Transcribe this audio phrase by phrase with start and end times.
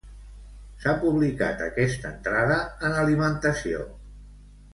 [0.83, 2.57] S'ha publicat aquesta entrada
[2.89, 3.87] en Alimentació.